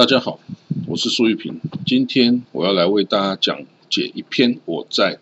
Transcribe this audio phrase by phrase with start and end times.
[0.00, 0.40] 大家好，
[0.86, 1.60] 我是苏玉平。
[1.84, 5.18] 今天我要来为大家讲解一篇我在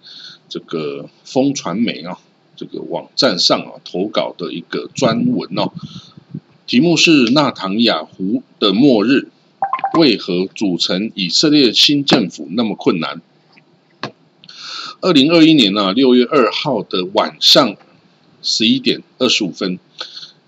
[0.48, 2.20] 这个风传媒啊
[2.54, 5.72] 这个网站上啊投稿的一个专文哦，
[6.68, 9.26] 题目是《纳唐雅胡的末日》，
[9.98, 13.20] 为何组成以色列新政府那么困难？
[15.00, 17.76] 二零二一年呢六月二号的晚上
[18.42, 19.80] 十一点二十五分。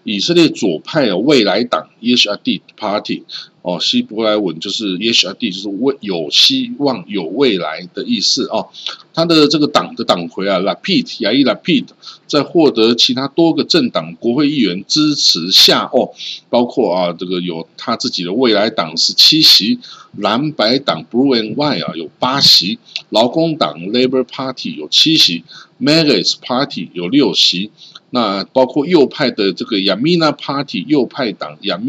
[0.05, 3.23] 以色列左派啊，未来党 （Yeshad Party）
[3.63, 8.69] 哦，希伯来文就是 Yeshad，就是未有希望、有未来的意思哦。
[9.13, 11.87] 他的这个党的党魁啊，Lapid 亚伊 Lapid，
[12.27, 16.11] 在获得其他多个政党国会议员支持下哦，
[16.49, 19.79] 包括啊这个有他自己的未来党是七席，
[20.17, 22.79] 蓝白党 Blue and White 啊有八席，
[23.11, 25.45] 劳工党 Labor Party 有七席
[25.79, 27.71] ，Maga's Party 有六席。
[28.13, 31.83] 那包括右派的这个 Yamina Party 右派党 Yam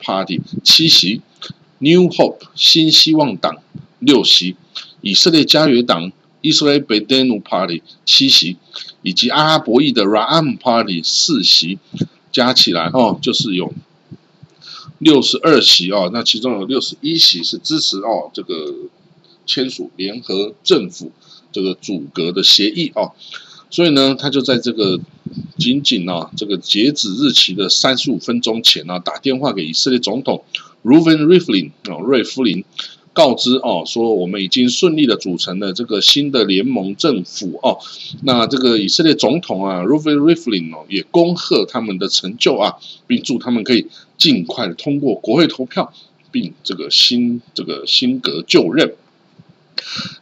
[0.00, 1.22] Party 七席
[1.78, 3.56] ，New Hope 新希望党
[3.98, 4.56] 六席，
[5.00, 8.56] 以色列家园党 Israel Bedenu Party 七席，
[9.02, 11.78] 以及阿拉伯裔的 Ram Party 四席，
[12.30, 13.72] 加起来哦就是有
[14.98, 18.74] 六十二席哦，那其中有六十一席是支持哦这个
[19.46, 21.10] 签署联合政府
[21.50, 23.12] 这个组阁的协议哦。
[23.70, 24.98] 所以呢，他就在这个
[25.56, 30.44] 仅仅啊这个截止日期的三十五分钟前呢，打电话给以色列总统
[30.84, 32.64] Reuven Rivlin 啊瑞夫林，
[33.12, 37.78] 告知哦说我们已经顺利的组成了这个新的联盟政府哦。
[38.22, 42.74] 那这个以色列总统啊 Reuven Rivlin 哦也恭贺他们的成就啊，
[43.06, 43.86] 并祝他们可以
[44.16, 45.92] 尽快的通过国会投票，
[46.30, 48.94] 并这个新这个新格就任。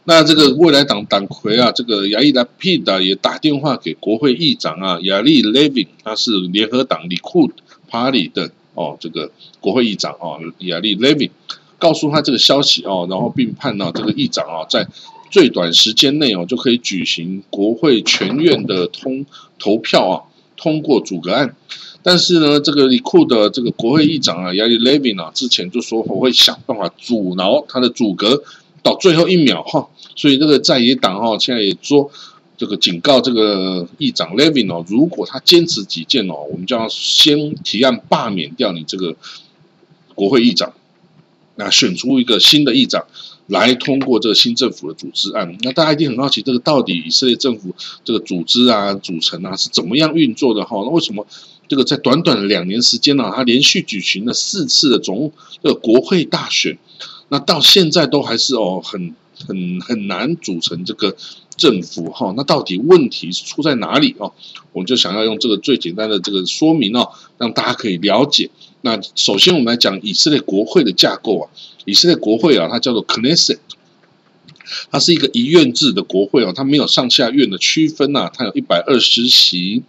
[0.05, 7.51] 那这个未来党党魁啊，这个亚伊拉皮达也打电话给国会议长啊，亚历 Levin，他是联合党里库
[7.89, 11.31] Party 的哦，这个国会议长哦，亚历 Levin，
[11.77, 14.87] 告诉他这个消息哦，然后并判到这个议长啊，在
[15.29, 19.25] 最短时间内哦，就可以举行国会全院的通
[19.59, 20.15] 投票啊，
[20.55, 21.55] 通过阻隔案。
[22.01, 28.41] 但是呢，这个里库的这个国会议长啊，亚历 Levin 啊，之前就说我会想办法阻挠他的阻隔。
[28.87, 32.09] 到最后一秒哈，所以这个在野党哈现在也说
[32.55, 39.15] 这个警告这个议长 Levin 哦，如果他坚持己见哦，我们就要先提案罢免掉你这个
[40.15, 40.73] 国会议长，
[41.55, 43.05] 那选出一个新的议长
[43.47, 45.57] 来通过这个新政府的组织案。
[45.61, 50.77] 那大家一定很好奇，这个到底以色列政府这个组织啊、组成啊是怎么样运作的哈？
[50.85, 51.27] 那为什么
[51.67, 56.77] 这个在短短的两年时间呢，他连续举行了四次的总这个国会大选？
[57.29, 59.13] 那到现在都还是哦，很
[59.47, 61.15] 很很难组成这个
[61.57, 62.33] 政府哈。
[62.37, 64.33] 那到底问题是出在哪里哦？
[64.71, 68.49] 我们就想要用这个最简单的这个说明哦，让大家可以了解。
[68.81, 71.49] 那首先我们来讲以色列国会的架构啊，
[71.85, 73.57] 以色列国会啊，它叫做 Knesset，
[74.89, 79.83] 它是一个一院制的国会哦，它没有上下院的区分呐，它有一百二十席，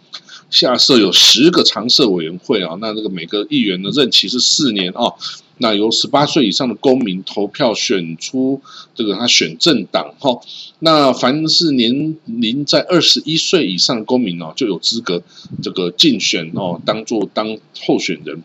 [0.49, 5.13] 下设有十个常设委员会啊，那这个每个议员的任期是四年啊。
[5.61, 8.61] 那由十八岁以上的公民投票选出
[8.95, 10.39] 这个他选政党哈，
[10.79, 15.21] 那凡是年龄在二十一岁以上的公民哦，就有资格
[15.61, 18.41] 这个竞选哦，当做当候选人。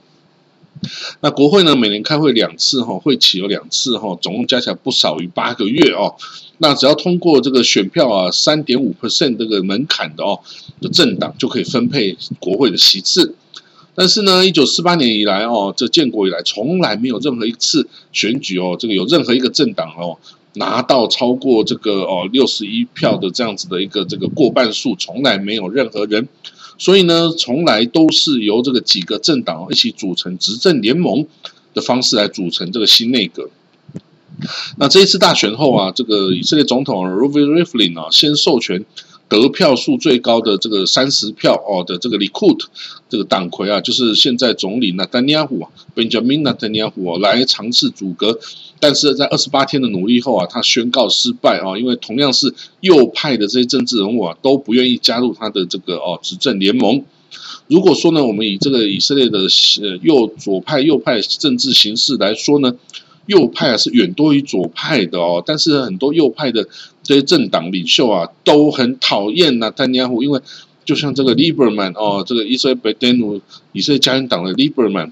[1.20, 6.16] 那国会呢，每年开会两次哈，会期有两次哈，总共加起来不少于八个月哦。
[6.58, 10.40] 那只要通过这个选票啊，三点五 percent 这个门槛的哦，
[10.80, 13.36] 的政党就可以分配国会的席次。
[13.94, 20.18] 但是呢，一九四八年以来哦，这建国以来从来没有任何一次选举哦，这个有任何一个政党哦
[20.54, 26.28] 拿到超过这个哦六十一票的这样子的一个这个过半数，从来没有任何人，
[26.76, 31.26] 所以呢，从来都是由这个几个政党一起组成执政联盟
[31.72, 33.48] 的方式来组成这个新内阁。
[34.78, 38.84] 那这一次大选后啊，这个以色列总统 Ruvi Riflin 啊，先授权。
[39.28, 42.60] 得票数最高的这个三十票哦的这个 Likud
[43.08, 48.38] 这个党魁啊，就是现在总理纳丹尼亚胡啊，Benjamin Netanyahu 来尝试阻隔，
[48.80, 57.02] 但是在二十八天的努力后啊，他宣告失败啊，因为同样是右派的这些政治人物啊，都不愿意加入他的这个哦执政联盟。
[57.66, 59.38] 如果说呢，我们以这个以色列的
[59.82, 62.74] 呃右左派右派政治形势来说呢？
[63.26, 66.66] 右派啊是远多于左派的哦，但是很多右派的
[67.02, 70.40] 这些政党领袖啊都很讨厌纳丹尼亚胡，因为
[70.84, 73.40] 就像这个 Liberman 哦，这个以色列贝登努
[73.72, 75.10] 以色列家园党的 Liberman，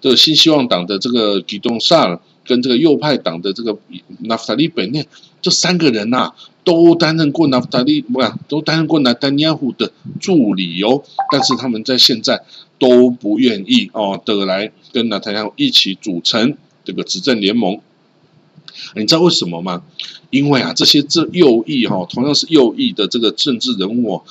[0.00, 3.78] 这个新希望党的这个吉东萨尔跟这个右派党的这个
[4.18, 5.06] 纳夫塔利本内
[5.40, 6.32] 这三个人呐，
[6.64, 11.02] 都担任过纳夫塔利不啊，都担任过纳丹尼亚胡的助理哦。
[11.30, 12.42] 但是他们在现在
[12.80, 17.80] 都不愿意哦，得来跟纳丹尼亚胡一起组成这个执政联盟。
[18.94, 19.82] 你知道为什么吗？
[20.30, 24.22] 因为啊，这些这右翼哈，同样是右翼的这个政治人物。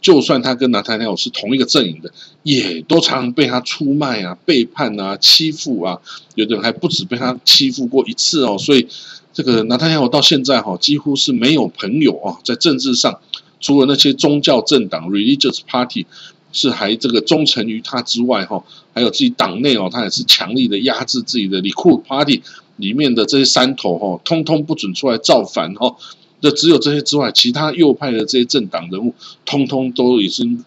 [0.00, 2.12] 就算他跟拿塔尼亚是同一个阵营的，
[2.44, 6.00] 也都常常被他出卖啊、背叛啊、欺负啊，
[6.36, 8.56] 有的人还不止被他欺负过一次哦。
[8.56, 8.86] 所以
[9.32, 13.20] 这个拿塔尼亚到现在哈，几乎是没有朋友啊，在政治上，
[13.60, 16.06] 除了那些宗教政党 （religious party）
[16.52, 18.64] 是还这个忠诚于他之外哈，
[18.94, 22.42] 还有自己党内哦，他也是强力的压制自己的里库 Party
[22.76, 25.96] 里面的这些山头哈，通通不准出来造反哈。
[26.40, 29.12] 那只有这些之外，其他右派的这些政党人物，
[29.44, 30.64] 通通都已经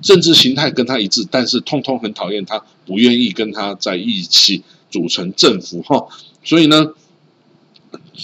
[0.00, 6.06] 政治形态跟他一致，但是通通很讨厌他，不愿意跟他在一起组成政府哈。
[6.44, 6.92] 所以呢，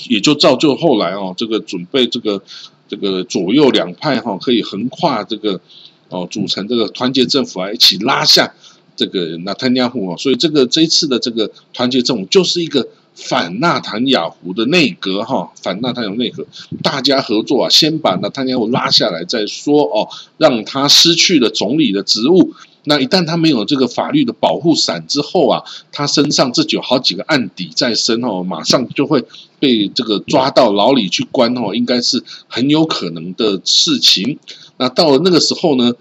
[0.09, 2.41] 也就造就后来哦，这个准备这个
[2.89, 5.61] 这个左右两派哈，可以横跨这个
[6.09, 8.55] 哦，组成这个团结政府啊，一起拉下
[8.97, 10.17] 这个纳坦亚胡啊。
[10.17, 12.89] 所以这个这一次的这个团结政府就是一个。
[13.17, 16.45] 反纳坦雅胡的内阁哈，反纳坦雅胡内阁，
[16.83, 22.55] 大家合作啊，先把纳坦雅胡拉下来再说哦，让他失去了总理的职务。
[22.83, 25.63] 那一旦他没有这个法律的保护伞之后啊，
[25.93, 29.25] 他身上这就有好几个案底在身哦，马上就会
[29.61, 34.41] 被这个抓到牢里去关哦，应该是很有可能的事情。
[34.77, 35.93] 那到了那个时候呢，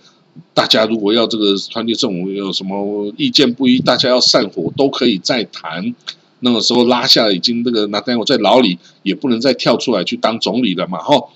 [0.53, 5.93] 大家如果要这个团结政府有什么意见不一，大家要散伙都可以再谈。
[6.39, 11.29] 那个时候拉下已经这个拿丹我在牢里也不能再跳出来去当总理了嘛，哈。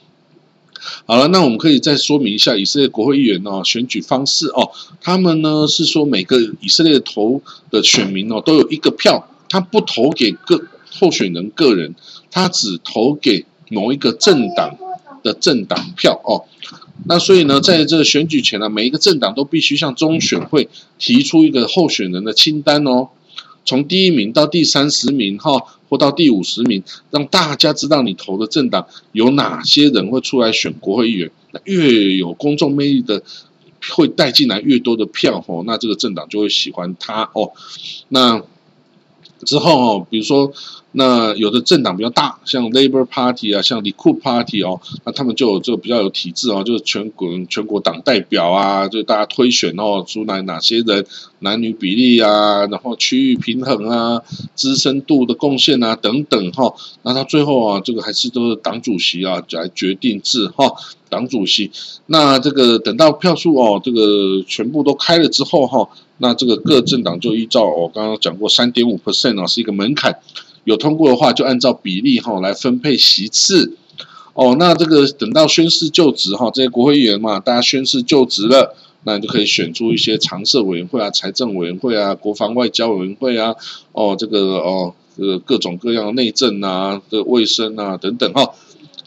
[1.06, 7.42] 好了，那我们可以再说明一下以色列国会议员哦选举方式哦，他们呢是说每个以色列投
[7.72, 10.62] 的选民哦都有一个票，他不投给个
[10.92, 11.96] 候选人个人，
[12.30, 14.76] 他只投给某一个政党
[15.24, 16.44] 的政党票哦。
[17.08, 20.68] 那所以呢，在这个选举前呢，每一个政党都必须向中选会
[21.00, 23.10] 提出一个候选人的清单哦。
[23.66, 31.32] 从第一名到第三十名，哈，或到第五十名，让大家知道你投的政党有哪些人会出来选国会议员。
[31.52, 33.22] 那越有公众魅力的，
[33.90, 37.52] 会带进来越多的票，哦，那这个政党就会喜欢他哦。
[38.08, 38.42] 那
[39.46, 40.52] 之后哦，比如说。
[40.94, 51.06] 那有的政党比较大，像 Labor Party 啊，像 Likud Party 哦，那他们就有这个比较有体制哦，就是全国全国党代表啊，就大家推选哦，出来哪些人，
[51.40, 54.24] 男女比例啊，然后区域平衡啊，
[54.56, 56.74] 资深度的贡献啊等等哈，
[57.04, 60.74] 那他最后啊，这个还是都是党主席啊来决定制哈，
[61.10, 61.70] 党主席。
[62.08, 65.88] 那这个等到票数哦，这个全部都开了之后哈，
[66.20, 70.20] 那这个各政党就依照我刚刚讲过三点五 percent 啊，是一个门槛。
[70.64, 73.78] 有通过的话，就按照比例哈来分配席次。
[74.34, 83.56] 哦，那这个等到宣誓就职哈，这些国会议员嘛，大家宣誓就职了，那你就可以选出一些常设委员会啊、财政委员会啊、国防外交委员会啊，
[83.94, 88.52] 哦，这个哦，这个各种各样的内政啊、这卫生啊等等哈。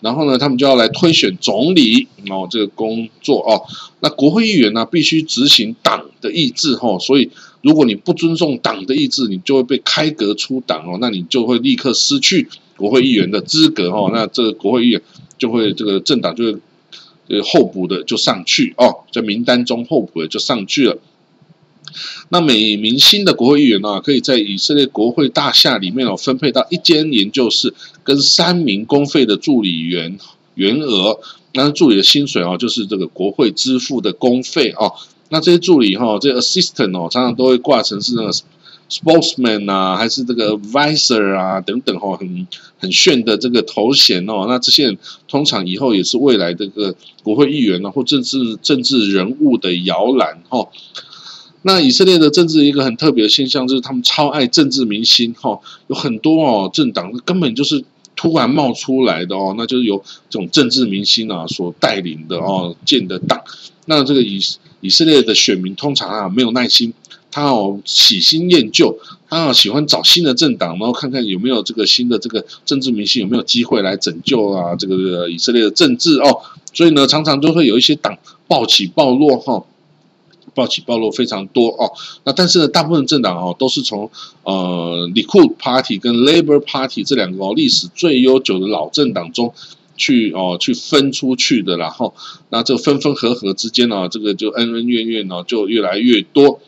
[0.00, 3.62] 然后呢，他们就要来推选总理哦，这个工作哦。
[4.00, 7.30] 那国会议员呢，必须执行党的意志哈，所以
[7.62, 14.10] 如果你不尊重党的意志，你就会被开革出党哦，那你就会立刻失去国会议员的资格哦。
[14.12, 15.02] 那这个国会议员
[15.36, 16.58] 就会这个政党就会
[17.28, 20.98] 呃候补的就上去哦，在名单中候补的就上去了。
[22.28, 30.18] 那每名新的国会议员呢，可以在以色列国会大厦里面哦，分配到一间研究室跟三名公费的助理员
[30.54, 31.18] 员额。
[31.52, 34.92] 那助理的薪水哦，就是这个国会支付的公费哦。
[35.30, 38.32] 那这些助理哈，这 assistant 哦，常常都会挂成是那个
[38.88, 42.46] spokesman 啊，还是这个 advisor 啊等等哈，很
[42.78, 44.46] 很炫的这个头衔哦。
[44.48, 50.68] 那这些人通常以后也是未来这个国会议员呢，或政治政治人物的摇篮哈。
[51.62, 57.84] 那以色列的政治一个很特别的现象，就是他们超爱政治明星哈，有很多哦政党根本就是
[58.20, 59.96] 突然冒出来的哦，那就是由
[60.28, 63.40] 这种政治明星啊所带领的哦建的党。
[63.86, 64.38] 那这个以
[64.82, 66.92] 以色列的选民通常啊没有耐心，
[67.30, 68.98] 他哦喜新厌旧，
[69.30, 76.42] 他哦喜欢找新的政党，然后看看有没有这个新的这个政治明星有没有机会来拯救啊这个以色列的政治哦，
[76.74, 79.64] 所以呢常常都会有一些党暴起暴落哈。
[80.54, 81.92] 暴起暴落非常多哦，
[82.24, 84.10] 那但是呢，大部分政党哦都是从
[84.44, 89.52] 呃 l i q u i d Party 跟 Labor Party 这两个哦历史最悠久的老政党中
[89.96, 92.14] 去哦去分出去的，然后
[92.48, 96.60] 那这分分合合之间呢，这个就恩恩怨怨呢就越来越多。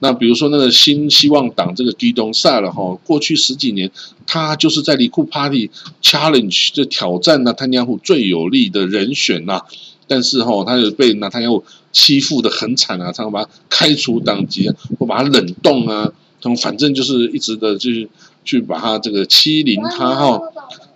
[0.00, 3.90] 那比如说那个新希望党这个基东萨了哈，过去十几年
[4.28, 9.62] 他就是在里库 Party Challenge 就挑战纳坦亚胡最有利的人选呐，
[10.06, 18.08] 但是哈，他就被纳坦亚胡欺负的很惨啊，他们把他开除党籍，或把他冷冻啊，他们反正就是一直的就是
[18.44, 20.40] 去把他这个欺凌他哈，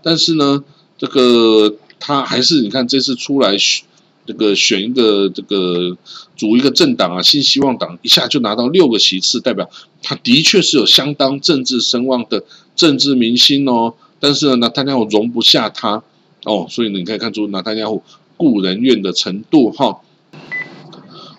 [0.03, 0.63] 但是呢，
[0.99, 3.57] 这个他还是你看这次出来。
[4.25, 5.97] 这个选一个这个
[6.37, 9.69] 组一个政党啊，新希望党一下就拿到六个席次，代表
[10.01, 12.45] 他的确是有相当政治声望的
[12.77, 13.95] 政治明星哦。
[14.21, 16.05] 但是呢，纳坦尼亚容不下他
[16.45, 17.87] 哦，所以你可以看出纳坦尼亚
[18.37, 19.99] 故人怨的程度哈。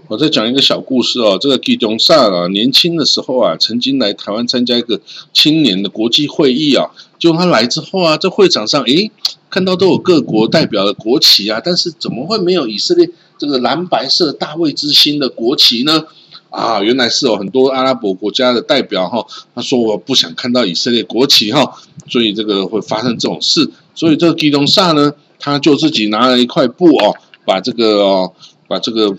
[0.07, 4.99] 我再讲一个小故事哦，这个基东萨啊，年轻的时候啊，曾经来台湾参加一个
[5.33, 9.11] 青年的国际会议啊，就他来之后啊，在会场上诶。
[9.49, 13.07] 看到都有各国代表的国旗啊，但是怎么会没有以色列
[13.37, 16.05] 这个蓝白色大卫之星的国旗呢？
[16.49, 21.71] 啊，原来是有很多阿拉伯国家的代表哈，他说我不想看到以色列国旗哈，
[22.09, 23.69] 所以这个会发生这种事。
[23.93, 28.33] 所以这个基隆萨呢，他就自己拿了一块布哦，把这个哦，
[28.67, 29.15] 把这个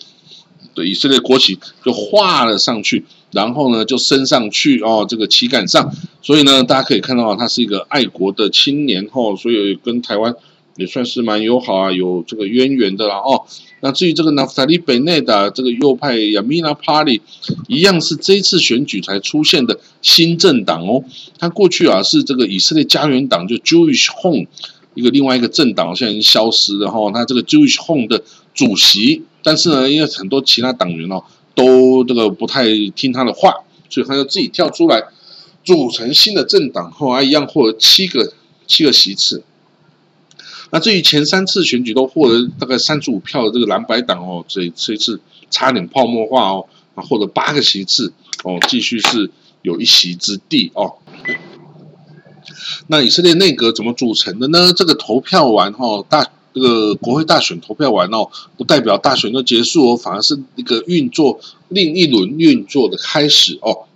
[0.75, 3.05] 的以色列国旗就画了上去。
[3.31, 10.33] 然后呢，就升上去哦，这个旗杆上，所以呢，大家可以看到啊他是一个爱国的青年哦，所以跟台湾
[10.77, 13.43] 也算是蛮友好啊，有这个渊源的啦哦。
[13.81, 17.23] 那至于这个纳夫塔利·贝内达这个右派亚米纳·帕里，
[17.67, 21.03] 一样是这一次选举才出现的新政党哦。
[21.37, 24.47] 他过去啊是这个以色列家园党，就 Jewish Home
[24.95, 27.11] 一个另外一个政党，现在已经消失了哈。
[27.11, 28.23] 他这个 Jewish Home 的
[28.55, 31.23] 主席，但是呢，因为很多其他党员哦。
[31.57, 32.65] 都这个不太
[32.97, 33.55] 听他的话，
[33.89, 35.05] 所以他就自己跳出来
[35.63, 38.33] 组成新的政党，后来一样获得七个
[38.67, 39.45] 七个席次。
[40.73, 49.31] 那至于前三次选举都获得大概三十五票的这个蓝白党哦，这这一次差点泡沫化哦，啊获得八个席次哦，继续是
[49.63, 50.97] 有一席之地哦。
[52.89, 54.73] 那以色列内阁怎么组成的呢？
[54.73, 56.33] 这个投票完哈大。
[56.55, 63.87] 这个国会大选投票完哦，不代表大选就结束哦，反而是一个运作另一轮运作的开始哦。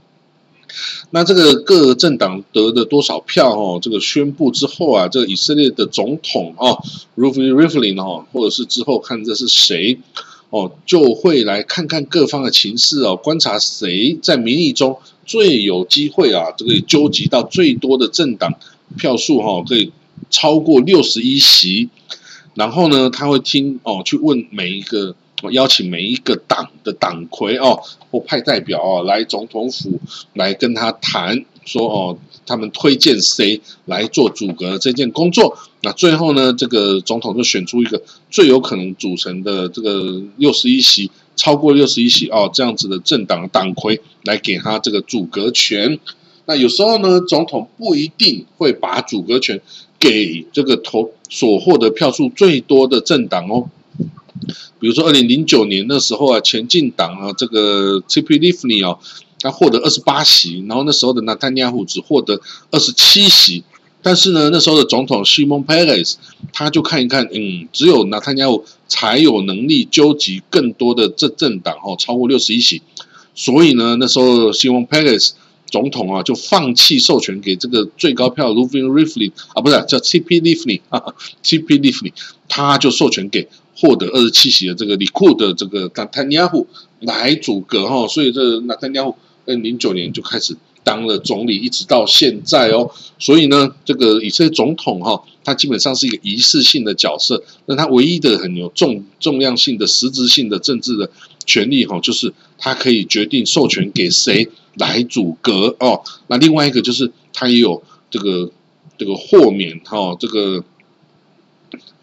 [1.11, 3.79] 那这个各政党得的多少票哦？
[3.81, 6.83] 这个宣布之后啊，这个以色列的总统哦
[7.15, 9.99] r u f i Rivlin 哦，或者是之后看这是谁
[10.51, 18.53] 哦，就会来看看各方的情势哦，观察谁在民意中最有机会啊，这个纠集到最多的政党
[18.97, 19.93] 票数哈，可以
[20.29, 21.89] 超过六十一席。
[22.59, 25.15] 然后呢，他会听哦，去问每一个，
[25.53, 30.01] 邀请每一个党的党魁哦，或派代表哦来总统府
[30.35, 35.57] 来跟他谈，说哦，他们推荐谁来做组阁这件工作。
[35.83, 46.01] 那最后呢，这个总统就选出一个最有可能组成的这个六十一席，超过六十一席哦这样子的政党党魁来给他这个组阁权。
[46.47, 49.61] 那有时候呢，总统不一定会把组阁权。
[49.99, 53.69] 给这个投所获得票数最多的政党哦，
[54.79, 58.99] 比如说二零零九年的时候啊，前进党啊，这个 t p l i f n y 哦，
[59.41, 62.41] 他获得二十八席，然后那时候的纳坦尼亚胡只获得
[62.71, 63.65] 二十七席，
[64.01, 66.15] 但是呢，那时候的总统 Simon Peres
[66.53, 72.83] 他就看一看，嗯，只有纳坦尼亚胡才有能力纠集更多的这政党哦，超过六十一席，
[73.35, 75.33] 所以呢，那时候 Simon Peres。
[75.71, 80.41] 总统啊，就放弃授权给这个最高票 l u v i n Rifley 啊，不是叫 T.P.
[80.41, 81.79] Lifley 啊，T.P.
[81.79, 82.13] Lifley，
[82.49, 86.67] 他就授权给获得二十七席的这个李库的这个纳坦尼亚胡
[87.01, 90.57] 来组阁哈，所以这纳坦尼亚胡在零九年就开始
[90.89, 92.91] 当了总理，一直到现在哦。
[93.19, 101.11] 所以呢，这个以色列总统哈，他基本上是一个仪式性的角色，那他唯一的很有重重量性的实质性的政治的
[101.45, 104.49] 权利哈，就是他可以决定授权给谁。
[104.79, 108.49] 来阻隔哦，那另外一个就是他也有这个
[108.97, 110.63] 这个豁免哈，这个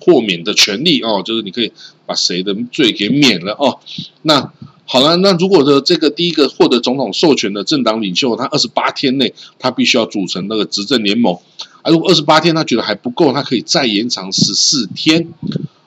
[0.02, 1.72] 豁免的权利哦，就是你可以
[2.06, 3.80] 把谁的罪给免了哦。
[4.24, 4.52] 那
[4.86, 11.38] 好了，那如果的这个第一个获得总统授权的政党领袖，他二十八天内他必须要组成那个执政联盟，
[11.82, 15.28] 啊，如果二十八天他觉得还不够，他可以再延长十四天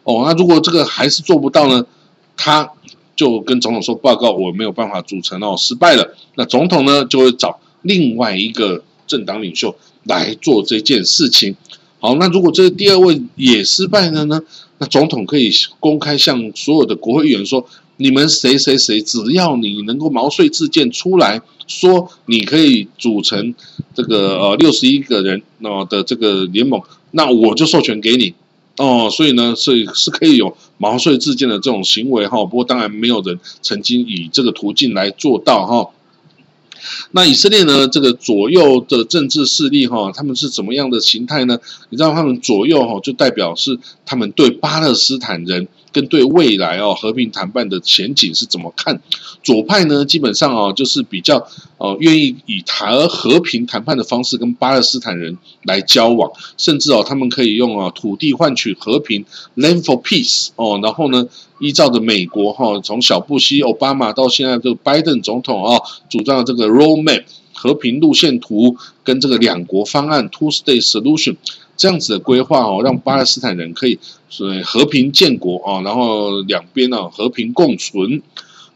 [0.05, 0.23] 哦。
[0.26, 1.87] 那如果这个还是做不到呢，
[2.37, 2.71] 他。
[3.19, 6.14] 就跟总统说报告，我没有办法组成哦，失败了。
[6.37, 9.75] 那总统呢就会找另外一个政党领袖
[10.05, 11.57] 来做这件事情。
[11.99, 14.40] 好，那如果这第二位也失败了呢？
[14.78, 15.50] 那总统可以
[15.81, 17.67] 公开向所有的国会议员说：
[17.99, 23.55] 你们谁谁谁，只要你能够毛遂自荐出来说，你可以组成
[23.95, 28.35] 这个呃六十一个人哦的这个联盟，那我就授权给你。
[28.76, 35.90] 哦，所以呢，是是可以有毛遂自荐的这种行为哈，不过当然没有人曾经以这个途径来做到哈。
[37.11, 37.88] 那以色列呢？
[37.88, 41.59] 这个左右的政治势力哈，他们是怎么样的形态呢？
[41.90, 43.76] 你知道他们左右哈，就代表是
[44.07, 45.67] 他们对巴勒斯坦人
[45.99, 49.00] 跟对未来哦和平谈判的前景是怎么看？
[49.43, 59.25] 左派呢，基本上哦就是比较哦愿意以谈和平谈判的方式跟巴勒斯坦人来交往，甚至哦他们可以用啊土地换取和平
[59.57, 61.26] （land for peace） 哦，然后呢？
[61.61, 71.35] 依照着美国哈，从小布希、奥巴马到现在这个拜登总统啊，主张这个 roadmap 和平路线图跟这个两国方案 two state solution
[71.78, 78.20] 这样子的规划哦，让巴勒斯坦人可以是和平建国啊，然后两边呢和平共存。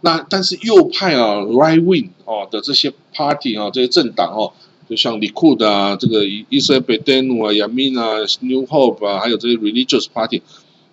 [0.00, 4.52] 那但是右派啊，right wing 哦的这些 party 啊，这些政党哦，
[4.88, 10.40] 就像里库的啊，这个以色列贝登努啊、亚米啊、New Hope 啊，还有这些 religious party。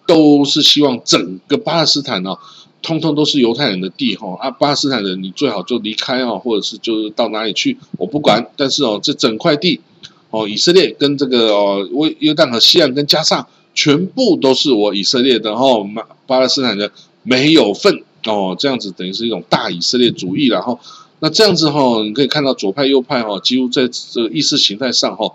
[0.07, 2.35] 都是希望整个巴勒斯坦呢，
[2.81, 8.49] 通通都是犹太人的地哈啊，巴勒斯坦人你最好就离开啊，或者是就是到哪里去，我不管。
[8.57, 9.81] 但是哦，这整块地
[10.29, 16.91] 哦，以色列跟这个哦，约约旦和西岸跟加上全部都是我以色列的哈，巴巴勒斯坦人
[17.23, 20.79] 没有份哦，这样子等于是一种大以色列主义然后
[21.19, 25.33] 那这样子哈，你可以看到左派右派哈，几乎在这个意识形态上哈，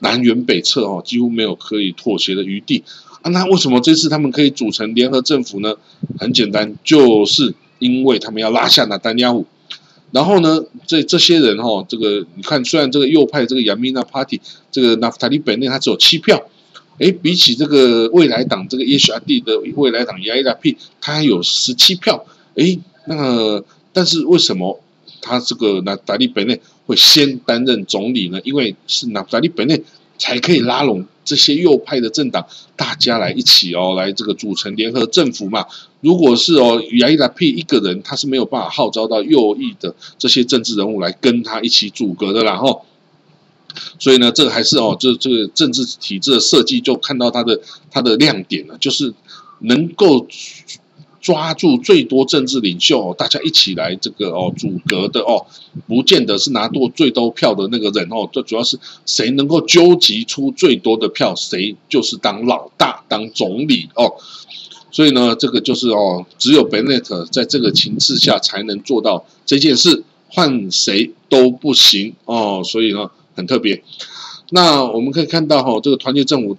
[0.00, 2.82] 南辕北辙哈，几乎没有可以妥协的余地。
[3.22, 5.76] 啊，那为什么这次他们可以组成联合政府呢？
[6.18, 9.46] 很简单，就是因为他们要拉下那丹尼亚胡。
[10.12, 14.40] 然后呢，这这些人哈，这个你看，虽然这个右派这个亚米纳 Party
[14.70, 16.40] 这个纳夫塔利本内他只有七票，
[16.98, 24.80] 哎，比起这个未来党这个 HRD 的未来党 YAP，他有十七票，哎，那个但是为什么
[25.20, 28.40] 他这个纳夫塔利本内会先担任总理呢？
[28.44, 29.82] 因为是纳夫塔利本内。
[30.18, 35.66] 才可以拉拢这些右派的政党，大家来一起哦，来这个组成联合政府嘛。
[36.00, 42.56] 如果是哦，亚伊拉佩一个人，他是没有办法号召到右翼的这些政治人物来跟他一起组阁的啦。
[42.56, 42.84] 吼，
[43.98, 49.14] 所以呢，这个还是哦，这这个政治体制的设计，就看到它的它的亮点了，就是
[49.60, 50.26] 能够。
[51.22, 55.46] 抓住最多政治领袖，大家一起来这个哦，阻隔的哦，
[55.86, 64.12] 不见得是拿到最多票的那个人哦，这主要是谁能够纠集出最多的票，谁就是当老大，当总理哦。
[64.90, 72.62] 所以呢，这个就是哦，只有 Bennett 在这个情势下才能做到这件事，换谁都不行哦。
[72.64, 73.82] 所以呢，很特别。
[74.50, 76.58] 那我们可以看到哈，这个团结政府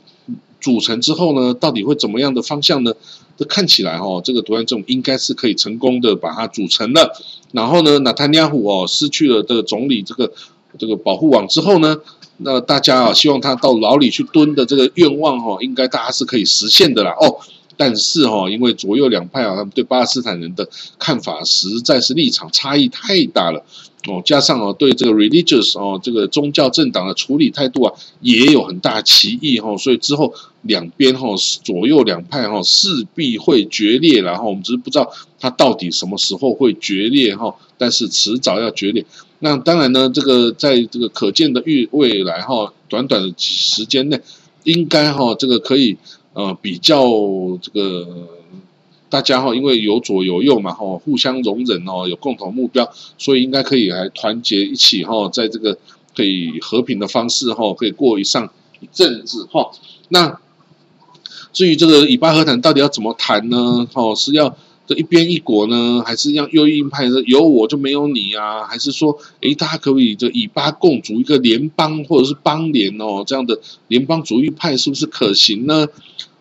[0.62, 2.94] 组成之后呢，到底会怎么样的方向呢？
[3.38, 7.16] 这看起来哈，这个独裁政府应该是可以成功的把它组成了。
[7.52, 10.32] 然后呢，纳坦尼亚胡哦失去了这个总理这个
[10.78, 11.98] 这个保护网之后呢，
[12.38, 17.38] 那大家啊希望他到牢里去蹲的这个愿望哈，应该大家是可以实现的啦哦。
[17.76, 20.70] 但是哈，因为左右两派啊，他们对巴勒斯坦人的
[21.00, 23.64] 看法实在是立场差异太大了
[24.08, 31.28] 哦，加上哦对这个 religious 哦这个宗教政党的处理态度啊，也有很大歧义哈，所以之后两边哈
[31.64, 39.06] 左右两派哈势必会决裂，然后我们只是不知道他到底什么时候会决裂哈，但是迟早要决裂。
[39.40, 44.20] 那当然呢，这个在这个可见的预未来哈，短短的时间内，
[44.64, 45.98] 应该哈这个可以。
[46.36, 47.06] 呃，比较
[47.62, 48.08] 这个
[49.14, 55.78] 大家哈，因为有左有右嘛哈，互相容忍哦，有共同目标，所以应该可以来团结一起哈，在这个
[56.16, 59.70] 可以和平的方式哈，可以过一上一阵子哈。
[60.10, 60.40] 那
[61.52, 63.88] 至于这个以巴和谈到底要怎么谈呢？
[63.94, 64.58] 哦，是要。
[64.86, 68.66] 这一边一国呢，还是让右翼派的有我就没有你啊？
[68.66, 73.24] 还是说，诶，大家可以这以巴共组一个联邦或者是邦联哦？
[73.26, 75.88] 这样的联邦主义派是不是可行呢？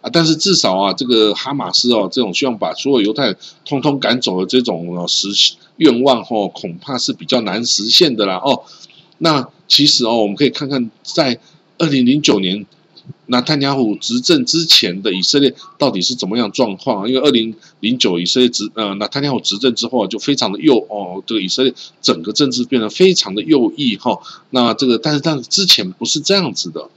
[0.03, 3.35] 啊，但是至少啊，这个哈马斯哦，这种希望把所有犹太
[3.65, 5.29] 通通赶走的这种实
[5.79, 8.65] 愿望哦，恐怕是比较难实现的啦哦。
[9.19, 11.41] 那其实哦，我们可以看看在
[11.79, 12.67] 二零零九年。
[13.33, 17.09] 那坦尼亚胡执政之前的以色列到底是怎么样状况？
[17.09, 24.19] 因为二零零九以色列执呃，那坦尼亚胡执政之后啊，就非常的右哦，这个以色列整个政治变得非常的右翼哈。
[24.51, 26.91] 那这个但是但是之前不是这样子的，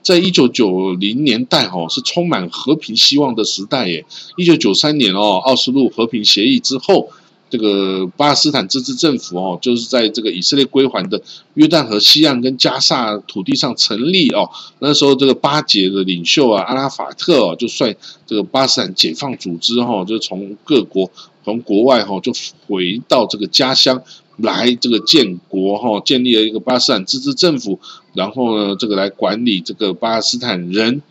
[0.00, 4.06] 在一九九零年代哈是充满和平希望的时代耶。
[4.38, 7.10] 一九九三年哦，奥斯陆和平协议之后。
[7.52, 11.20] 这个巴勒斯坦自治政府哦，就是在这个以色列归还的
[11.52, 14.48] 约旦河西岸跟加萨土地上成立哦。
[14.78, 17.94] 那时候这个巴解的领袖啊，阿拉法特哦，就率
[18.26, 21.10] 这个巴勒斯坦解放组织哈，就从各国
[21.44, 22.32] 从国外哈就
[22.66, 24.02] 回到这个家乡
[24.38, 27.78] 来这个建国哈，建立了一个巴勒斯坦自治政府，
[28.14, 31.02] 然后呢，这个来管理这个巴勒斯坦人。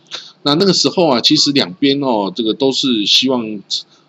[0.42, 3.60] 那那个时候啊，其实两边哦，这个都是希望。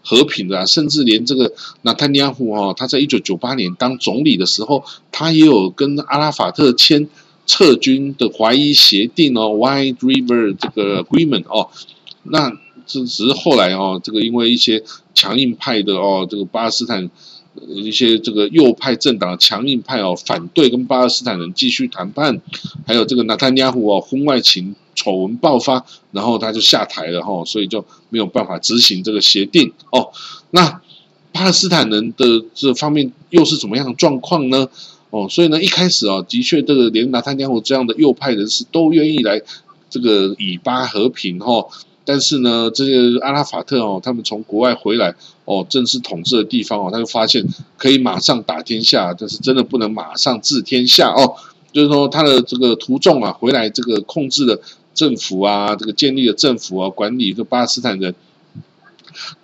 [0.04, 7.08] 和平的，甚至连这个纳坦尼亚胡哈，他在一九九八年当总理的时候，他也有跟阿拉法特签
[7.46, 11.70] 撤军的怀疑协定哦，White River 这个 Agreement 哦，
[12.24, 12.52] 那
[12.86, 14.84] 这只是后来哦，这个因为一些
[15.16, 17.10] 强硬派的哦，这个巴勒斯坦。
[17.68, 22.42] 一些这个右派政党强硬派哦，反对跟巴勒斯坦人继续谈判，
[22.88, 30.10] 还有这个纳坦尼亚胡哦，婚外情丑闻爆发，然后他就下台了哈，所以就没有办法执行这个协定哦。
[30.52, 30.82] 那
[31.32, 34.68] 巴勒斯坦人的这方面又是怎么样的状况呢？
[35.10, 39.42] 哦，所以呢，一开始啊，的确这个连纳坦尼亚这样的右派人士都愿意来
[39.90, 41.68] 这个以巴和平哈。
[42.06, 47.46] 但是呢，这些阿拉法特哦，他们从国外回来哦，正式统治的地方哦，他就发现
[47.78, 51.36] 可以马上打天下，但是真的不能马上治天下哦。
[51.72, 54.60] 就是说，他的这个徒众啊，回来这个控制的
[54.94, 58.14] 政府啊，这个建立的政府啊，管理这巴勒斯坦人。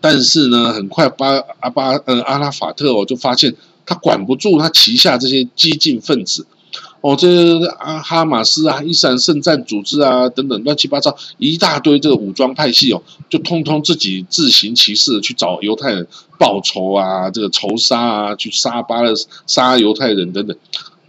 [0.01, 6.47] 但是呢，很快巴阿巴呃阿拉法特哦，就发现他管不住他旗下这些激进分子。
[7.01, 16.07] 哦，这啊哈马斯啊、伊斯兰圣战组织啊等等乱七八糟一大堆这个武装派系哦，就通通自己自行其事去找犹太人
[16.37, 19.13] 报仇啊，这个仇杀啊，去杀巴勒
[19.45, 20.57] 杀犹太人等等。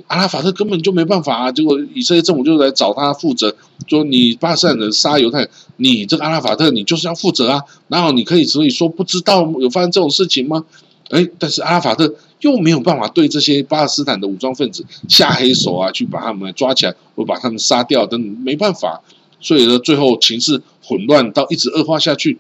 [0.07, 3.55] 阿拉法特根本就没办法啊，结果以色列政府就来找他负责，
[3.87, 10.65] 说你巴勒斯坦人杀犹太人，你这个阿拉法特你就是要负责啊，然后你可以所以说不知道有发生这种事情吗？
[11.11, 19.01] 哎，但是阿拉法特又没有办法对这些巴勒斯坦的武装分子下黑手啊，去把他们抓起来，或把他们杀掉等，没办法。
[19.41, 22.39] 所以呢，最后情势混乱到一直恶化下去，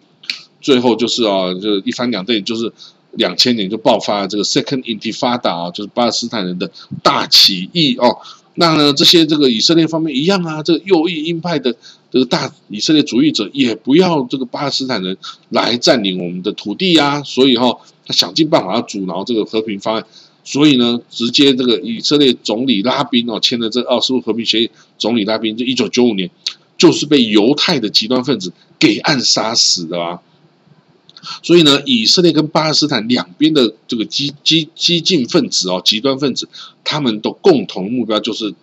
[0.61, 2.73] 最后就是啊，就一翻两对，就是
[3.12, 6.70] 两千年就爆发了这个 Second Intifada 啊，就是巴勒斯坦人的
[7.03, 8.18] 大起义哦。
[8.55, 11.75] 那呢，这些这个以色列方面一样啊，这个右翼鹰派的
[12.11, 15.16] 这个大以色列主义者也不要这个巴勒斯坦人
[15.49, 17.79] 来占领我们的土地呀，所以哈。
[18.07, 20.05] 他想尽办法要阻挠这个和平方案，
[20.42, 26.29] 所以呢，直接这个以色列总理拉宾哦签了这奥斯陆和平协议，总理拉宾就一九九五年
[26.77, 30.18] 就是被犹太的极端分子给暗杀死的啊。
[31.42, 36.48] 所以呢，以色列跟巴勒斯坦两边的这个激激激进分子哦，极端分子，
[36.85, 38.54] 他们的共同目标就是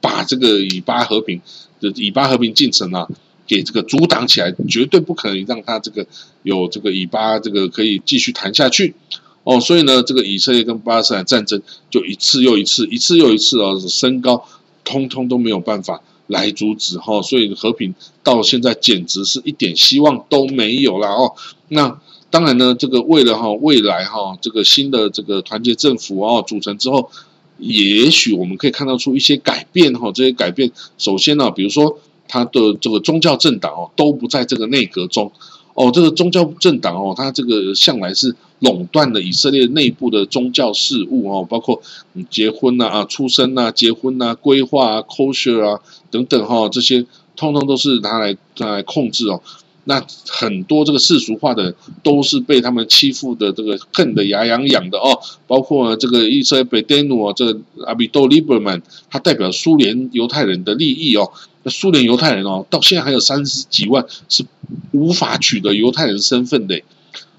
[0.00, 1.40] 把这个以巴和平
[1.80, 3.08] 的以巴和平进程啊。
[3.48, 6.06] 给这个阻挡起来，绝对不可能让他这个
[6.42, 8.94] 有这个以巴这个可以继续谈下去
[9.42, 9.58] 哦。
[9.58, 14.46] 所以呢，这个以色列跟巴勒斯坦战争就一次又一次，一次又一次哦升高，
[14.84, 17.20] 通通都没有办法来阻止哈。
[17.20, 21.34] 所以和平到现在简直是一点希望都没有了哦。
[21.68, 27.10] 那当然呢，这个为了哈未来哈这个新的这个团结政府哦组成之后，
[27.58, 30.12] 也许我们可以看到出一些改变哈。
[30.12, 31.98] 这些改变，首先呢，比如说。
[32.30, 35.32] 他的这个宗教政党哦都不在这个内阁中
[35.78, 41.80] 哦，这个宗教政党哦，它这个向来是垄断了以色列内部的宗教事务哦，包括
[42.28, 49.40] 结婚呐啊、出生呐、结婚呐、规划啊、kosher 啊等等哈，这些通通都是拿来拿来控制哦。
[49.88, 55.18] 那很多这个世俗化的都是被他们欺负的，这个恨得牙痒痒的哦。
[55.46, 61.32] 包括这个以色列贝德努啊，这阿比多利伯曼，他代表苏联犹太人的利益哦。
[61.62, 64.44] 那苏联犹太人哦，到现在还有三十几万是
[64.92, 66.82] 无法取得犹太人身份的。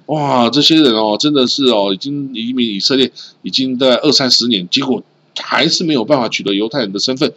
[0.08, 3.12] 哇，这些人哦，真的是哦，已经移民以色列
[3.44, 5.04] 已经在二三十年，结果
[5.38, 7.32] 还是没有办法取得犹太人的身份。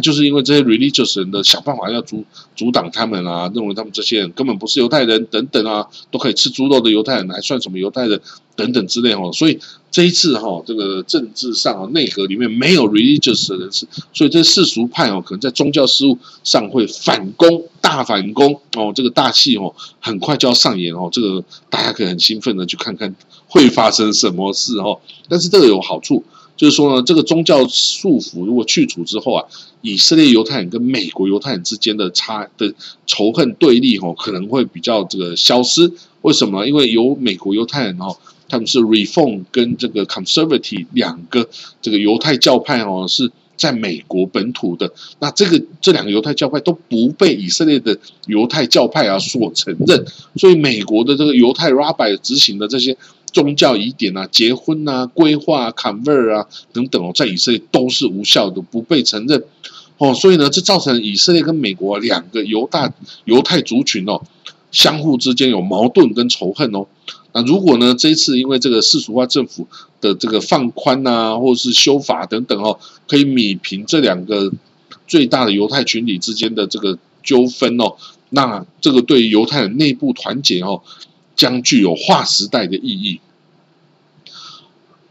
[0.00, 8.20] 就是因为这些 religious 人的想办法要阻阻挡他们啊，认为他们这些人根本不是犹太人等等啊，都可以吃猪肉的犹太人还算什么犹太人
[8.56, 9.58] 等等之类哦，所以
[9.90, 23.14] 这一次哈，这个政治上啊内阁里面没有 religious 的人士，所以这世俗派哦可能在宗教事务上会反攻大反攻哦，这个大戏哦很快就要上演哦，这个大家可以很兴奋的去看看
[23.46, 26.24] 会发生什么事哦，但是这个有好处。
[26.58, 29.46] 就是说呢，这个宗教束缚如果去除之后啊，
[29.80, 32.74] 以色列犹太人跟美国犹太人之间的差的
[33.06, 35.92] 仇恨对立哦，可能会比较这个消失。
[36.22, 36.66] 为什么？
[36.66, 38.16] 因为有美国犹太人哦，
[38.48, 41.48] 他们是 Reform 跟这个 Conservative 两个
[41.80, 44.92] 这个犹太教派哦，是在美国本土的。
[45.20, 52.96] 那这个这两个犹太教派都不被以色列的犹太教派啊所承认，所以美国的这个犹太 Rabbi 执行的这些。
[53.32, 59.44] 宗教疑点啊，结婚啊，规划 convert 啊等等哦，在以色列都是无效的，不被承认
[59.98, 60.14] 哦。
[60.14, 62.92] 所以呢，这造成以色列跟美国两个犹大
[63.24, 64.22] 犹太族群哦，
[64.70, 66.86] 相互之间有矛盾跟仇恨哦。
[67.32, 69.66] 那如果呢，这一次因为这个世俗化政府
[70.00, 74.50] 的这个放宽啊，或者是修法等等哦，可以米平这两个
[75.06, 77.96] 最大的犹太群体之间的这个纠纷哦，
[78.30, 80.82] 那这个对犹太人内部团结哦。
[81.38, 83.20] 将具有划时代的意义。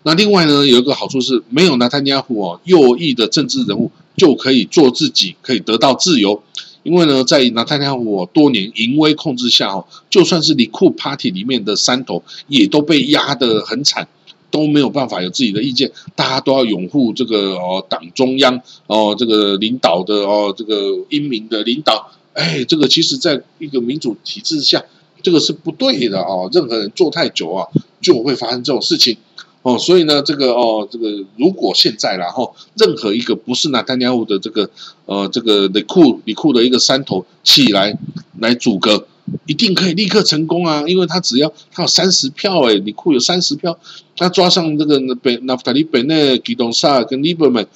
[0.04, 6.44] 那另外呢，有一个好处是，没有拿坦尼亚胡哦，右翼的政治人物就可以做自己，可以得到自由。
[6.84, 14.08] 因为呢，在拿坦尼亚胡多年淫威控制下哦，就算是里库 Party 里面的山头，也都被压得很惨，
[14.50, 15.92] 都没有办法有自己的意见。
[16.16, 22.12] 大家都要拥护这个哦，党中央哦，这个领导的哦，这个英明的领导。
[22.32, 24.82] 哎，这个其实在一个民主体制下，
[25.22, 26.50] 这个是不对的哦。
[26.52, 27.68] 任何人做太久啊，
[28.02, 29.18] 就会发生这种事情。
[29.64, 34.70] 哦，所以呢，这个哦，这个如果现在然后任何一个不是拿丹尼亚胡的这个
[35.06, 37.98] 呃这个李库李库的一个山头起来
[38.40, 39.06] 来阻隔，
[39.46, 40.84] 一定可以立刻成功啊！
[40.88, 43.78] 因为他只要他有三十票，哎，李库有三十票，
[44.16, 47.68] 他抓上这个北纳夫塔利北内吉东萨跟利伯曼，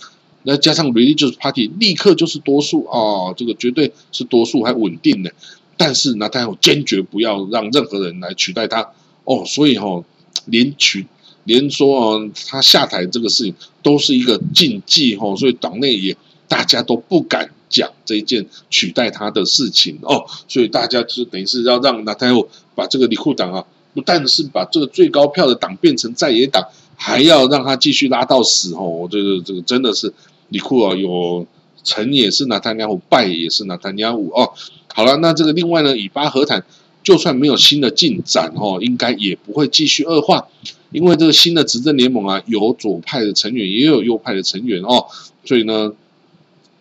[0.43, 3.33] 那加上 ree 就是 party，立刻就是多数啊！
[3.35, 5.33] 这个绝对是多数还稳定的。
[5.83, 8.91] 但是纳太后坚决不要让任何人来取代他
[9.23, 10.03] 哦，所以哈
[10.45, 11.07] 连取。
[11.43, 16.15] 连说哦，他下台这个事情都是一个禁忌哦，所以党内也
[16.47, 23.65] 大家都不敢讲这一件取代他的事情哦，所以大家就等于是要让纳太后把这个李库党啊，
[23.95, 26.63] 不但是把这个最高票的党变成在野党，
[26.95, 28.83] 还要让他继续拉到死哦。
[28.83, 30.13] 我觉得这个真的是
[30.49, 31.47] 李库啊，有
[31.83, 34.53] 成也是纳坦雅胡，败也是纳坦雅胡哦。
[34.93, 36.63] 好了，那这个另外呢，以巴和谈
[37.03, 40.47] 就算没有新的进展哦，应该也不会继续恶化。
[40.91, 45.05] 因为这个新的执政联盟啊，有左派的成员，也有右派的成员哦，
[45.45, 45.93] 所以呢，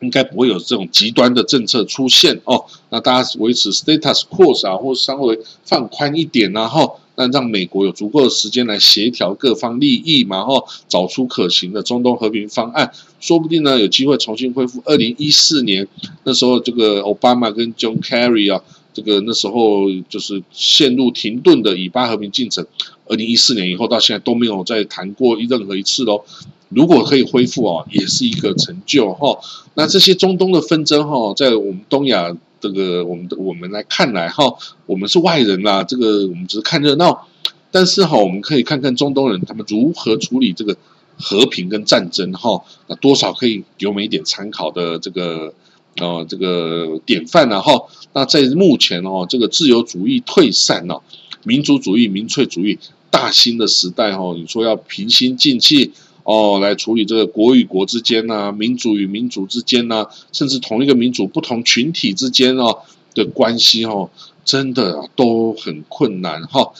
[0.00, 2.64] 应该不会有这种极端的政策出现哦。
[2.88, 15.86] 那大家维持 status quo 啊，或稍微放宽一点，然后那让美国有足够的时间来协调各方利益嘛，哈，找出可行的中东和平方案，说不定呢有机会重新恢复二零一四年
[16.24, 18.62] 那时候这个奥巴马跟 John Kerry 啊。
[18.92, 22.66] 这个那时候就是陷入停顿的以巴和平进程，
[23.06, 26.24] 二零一四年以后到现在都没有再谈过任何一次喽。
[26.70, 29.38] 如果可以恢复哦，也是一个成就哈。
[29.74, 34.54] 那这些中东的纷争哈，在我们东亚这个我们的我们来看来哈，
[34.86, 37.26] 我们是外人啦，这个我们只是看热闹。
[37.70, 40.76] 但是哈，我们可以看看中东人他们如何处理这个
[41.16, 45.52] 和平跟战争哈，那多少可以给我们一点参考的这个。
[46.00, 51.02] 哦，这个典范然后，那在目前哦，这个自由主义退散了，
[51.42, 52.78] 民族主义、民粹主义
[53.10, 55.90] 大兴的时代哈，你说要平心静气
[56.24, 62.80] 哦，来处理这个国与国之间呐，民族与民族之间呐，甚至同一个民族不同群体之间哦
[63.14, 64.10] 的关系哦，
[64.44, 66.72] 真的都很困难哈。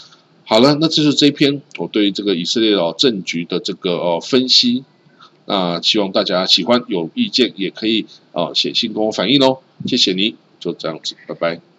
[0.45, 4.85] 好了，那这是这篇我对这个以色列哦政局的这个哦分析。
[5.47, 11.70] 那希望大家喜欢，有意见也可以啊写信跟我反映哦，谢谢你，就这样子，拜拜。